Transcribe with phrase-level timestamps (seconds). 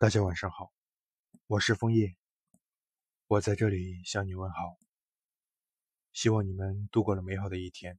[0.00, 0.72] 大家晚上好，
[1.46, 2.16] 我是枫叶，
[3.26, 4.78] 我在这里向你问好，
[6.14, 7.98] 希望你们度过了美好的一天。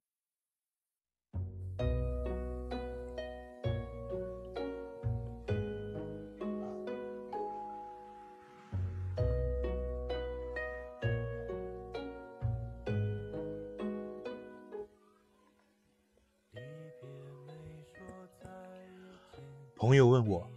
[19.75, 20.50] 朋友问我，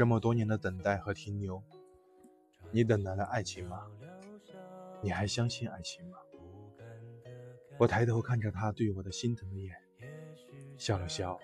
[0.00, 1.62] 这么多年的等待和停留，
[2.70, 3.86] 你等来了爱情吗？
[5.02, 6.16] 你还相信爱情吗？
[7.76, 9.76] 我抬头看着他对我的心疼的眼，
[10.78, 11.38] 笑了笑。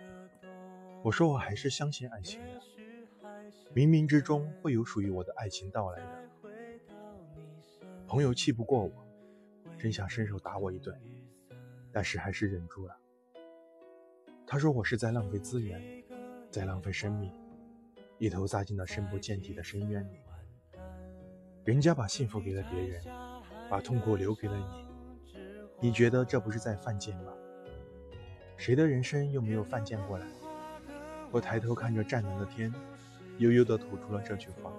[1.05, 2.63] 我说我还是相信爱情的，
[3.75, 6.31] 冥冥之中会有属于我的爱情到来的。
[8.09, 8.91] 朋友气不过我，
[9.77, 10.99] 真想伸手打我一顿，
[11.93, 12.97] 但是还是忍住了。
[14.47, 16.03] 他说我是在浪费资源。
[16.49, 17.31] 在浪费生命，
[18.19, 20.21] 一头扎进了深不见底的深渊里。
[21.65, 23.03] 人家把幸福给了别人，
[23.69, 27.33] 把痛苦留给了你，你觉得这不是在犯贱吗？
[28.57, 30.27] 谁的人生又没有犯贱过来？
[31.31, 32.73] 我抬头看着湛蓝的天，
[33.39, 34.73] 悠悠地吐出了这句话。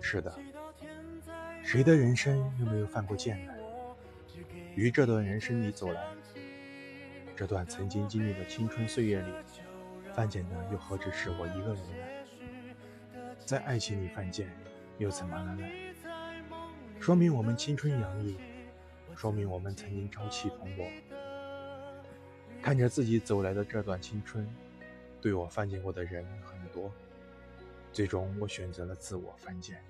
[0.00, 0.34] 是的，
[1.62, 3.56] 谁的人生又没有犯过贱来？
[4.74, 6.02] 于这段人生里走来，
[7.36, 9.32] 这段曾经经历的青春岁月里。
[10.14, 11.96] 犯贱的又何止是我一个人呢？
[13.44, 14.48] 在爱情里犯贱，
[14.98, 15.66] 又怎么了呢？
[17.00, 18.36] 说明我们青春洋溢，
[19.16, 20.88] 说明我们曾经朝气蓬勃。
[22.60, 24.48] 看着自己走来的这段青春，
[25.20, 26.92] 对我犯贱过的人很多，
[27.92, 29.82] 最终我选择了自我犯贱。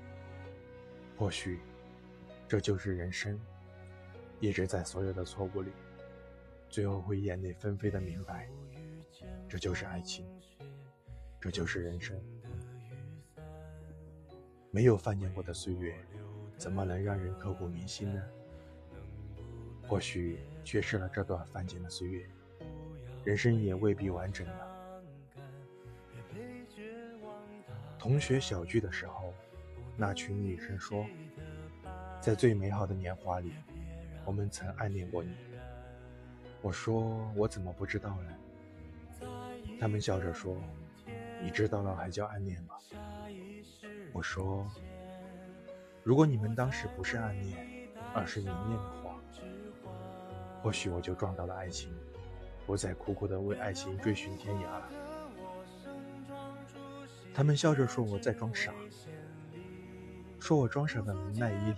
[1.19, 1.59] 或许，
[2.48, 3.39] 这就是人生，
[4.41, 5.70] 一直在所有的错误里，
[6.70, 8.48] 最后会眼泪纷飞的明白。
[9.53, 10.25] 这就是爱情，
[11.39, 12.19] 这就是人生。
[14.70, 15.95] 没有犯贱过的岁月，
[16.56, 18.23] 怎么能让人刻骨铭心呢？
[19.86, 22.27] 或许缺失了这段犯贱的岁月，
[23.24, 25.02] 人生也未必完整了。
[27.98, 29.35] 同学小聚的时候，
[29.98, 31.05] 那群女生说，
[32.23, 33.52] 在最美好的年华里，
[34.24, 35.36] 我们曾暗恋过你。
[36.62, 38.39] 我说，我怎么不知道呢？
[39.83, 40.57] 他们笑着说
[41.43, 42.77] ：“你知道了还叫暗恋吗？”
[44.15, 44.65] 我说
[46.05, 49.21] ：“如果你们当时不是暗恋，而是明恋的话，
[50.63, 51.92] 或许我就撞到了爱情，
[52.65, 54.89] 不再苦苦的为爱情追寻天涯了。”
[57.35, 58.73] 他们笑着说我在装傻，
[60.39, 61.77] 说我装傻的能耐一流。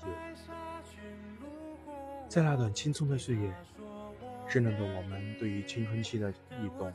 [2.28, 3.50] 在那段青葱的岁月，
[4.46, 6.92] 稚嫩的我们对于青春期的异动。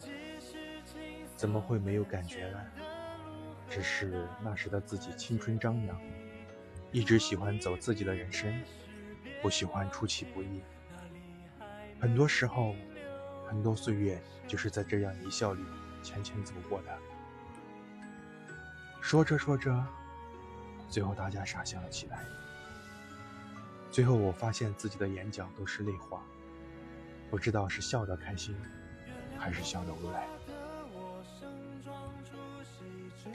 [1.39, 2.59] 怎么会没有感觉呢？
[3.69, 5.97] 只是那时的自己青春张扬，
[6.91, 8.61] 一直喜欢走自己的人生，
[9.41, 10.61] 不喜欢出其不意。
[11.97, 12.75] 很多时候，
[13.47, 15.63] 很多岁月就是在这样一笑里
[16.03, 16.97] 浅浅走过的。
[18.99, 19.81] 说着说着，
[20.89, 22.19] 最后大家傻笑了起来。
[23.89, 26.21] 最后我发现自己的眼角都是泪花，
[27.29, 28.53] 不知道是笑得开心，
[29.37, 30.27] 还是笑得无奈。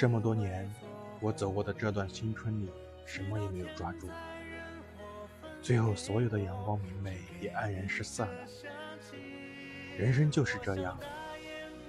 [0.04, 0.70] 这么多年，
[1.18, 2.70] 我走过的这段青春里，
[3.06, 4.06] 什么也没有抓住。
[5.62, 8.32] 最后，所有的阳光明媚也黯然失色了。
[9.96, 11.00] 人生就是这样，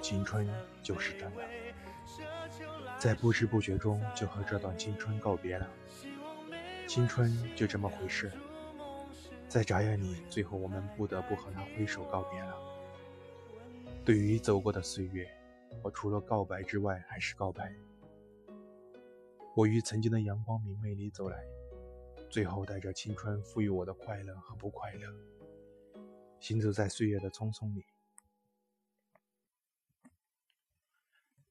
[0.02, 0.50] 青春
[0.82, 1.34] 就是这样，
[2.98, 5.70] 在不知不觉中就和这段青春告别了。
[6.88, 8.32] 青春就这么回事，
[9.50, 12.56] 在眨眼里，最后我们不得不和他挥手告别了。
[14.06, 15.30] 对于走过的岁月，
[15.84, 17.70] 我除了告白之外，还是告白。
[19.56, 21.42] 我于曾经的阳光明媚里走来，
[22.30, 25.08] 最后带着青春赋予我的快乐和不快乐，
[26.42, 27.86] 行走在岁月的匆匆里。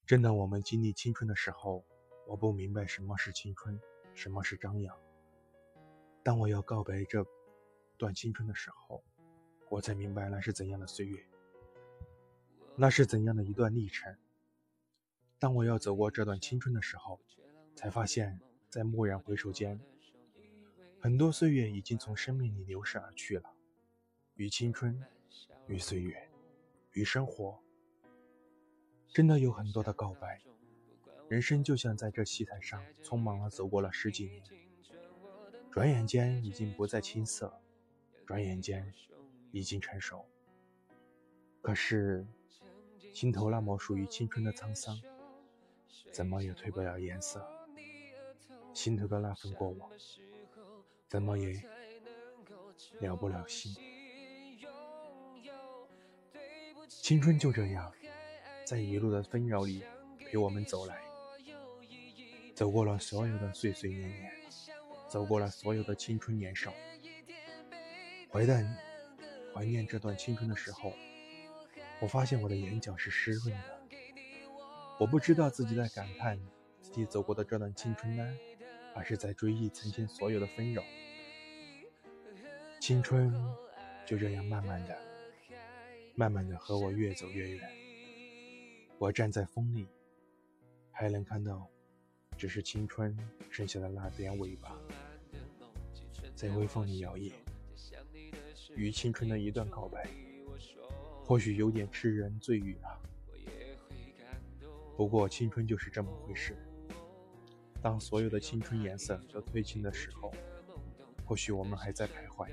[0.05, 1.83] 正当我们经历青春的时候，
[2.27, 3.81] 我不明白什么是青春，
[4.15, 4.95] 什么是张扬。
[6.23, 7.27] 当我要告白这
[7.97, 9.03] 段青春的时候，
[9.71, 11.27] 我才明白那是怎样的岁月，
[12.77, 14.15] 那是怎样的一段历程。
[15.39, 17.19] 当我要走过这段青春的时候，
[17.75, 18.41] 才发现，
[18.71, 19.79] 在蓦然回首间，
[21.01, 23.51] 很多岁月已经从生命里流逝而去了。
[24.37, 25.03] 与青春，
[25.67, 26.31] 与岁月，
[26.93, 27.59] 与生活，
[29.09, 30.43] 真的有很多的告白。
[31.29, 34.43] 人生就像在这戏台上，匆忙地走过了十几年，
[35.71, 37.53] 转眼间已经不再青涩，
[38.25, 38.93] 转眼间
[39.51, 40.25] 已经成熟。
[41.61, 42.27] 可是，
[43.13, 45.01] 心头那抹属于青春的沧桑。
[46.13, 47.45] 怎么也褪不了颜色。
[48.75, 49.91] 心头的那份过往，
[51.09, 51.63] 怎么也
[53.01, 53.75] 了不了心。
[56.89, 57.93] 青春就这样，
[58.67, 59.83] 在一路的纷扰里
[60.19, 61.01] 陪我们走来，
[62.55, 64.33] 走过了所有的岁岁年年，
[65.09, 66.73] 走过了所有的青春年少。
[68.29, 68.77] 回念
[69.55, 70.93] 怀念这段青春的时候，
[72.01, 73.81] 我发现我的眼角是湿润的。
[74.99, 76.41] 我不知道自己在感叹
[76.81, 78.37] 自己走过的这段青春呢，
[78.95, 80.83] 而是在追忆曾经所有的纷扰。
[82.81, 83.33] 青春
[84.07, 84.97] 就这样慢慢的。
[86.17, 87.69] 慢慢的和我越走越远，
[88.99, 89.89] 我站在风里，
[90.93, 91.69] 还能看到，
[92.37, 93.19] 只是青春
[93.51, 94.79] 剩下的那点尾巴，
[96.37, 97.33] 在微风里摇曳。
[98.77, 100.09] 与青春的一段告白，
[101.25, 103.03] 或许有点痴人醉语了。
[104.97, 106.57] 不过青春就是这么回事，
[107.85, 110.33] 当所有的青春颜色都褪尽的时候，
[111.27, 112.49] 或许我们还在徘徊。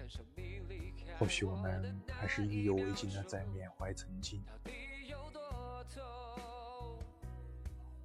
[1.17, 4.43] 或许我们还是意犹未尽的在缅怀曾经。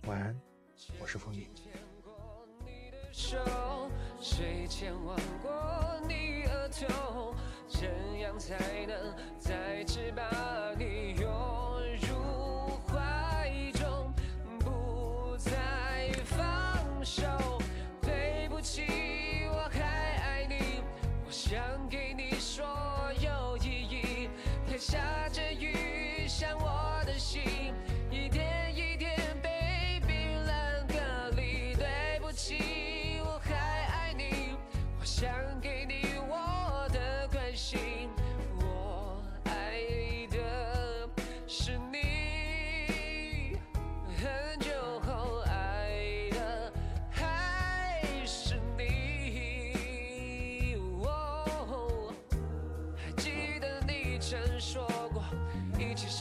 [0.07, 0.41] 晚安，
[1.01, 1.49] 我是风雨。
[4.21, 7.35] 谁牵挽过你额头？
[7.67, 7.91] 怎
[8.21, 10.85] 样才能再次把你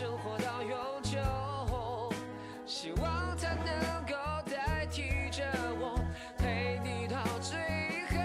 [0.06, 1.18] 生活到永久
[2.64, 4.14] 希望他能够
[4.46, 5.44] 代替着
[5.80, 6.00] 我
[6.38, 7.58] 陪你到最
[8.12, 8.20] 后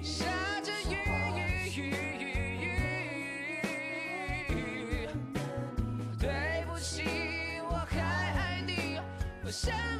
[0.00, 0.22] 下
[0.62, 0.72] 着
[1.76, 1.90] 雨
[6.18, 7.02] 对不起
[7.68, 8.98] 我还爱你
[9.44, 9.91] 我想